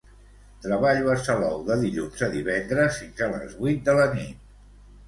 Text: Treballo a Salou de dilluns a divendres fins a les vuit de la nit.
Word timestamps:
Treballo 0.63 1.11
a 1.15 1.17
Salou 1.27 1.61
de 1.69 1.77
dilluns 1.83 2.27
a 2.29 2.31
divendres 2.39 3.01
fins 3.03 3.25
a 3.29 3.33
les 3.37 3.57
vuit 3.63 3.89
de 3.91 4.01
la 4.03 4.13
nit. 4.19 4.47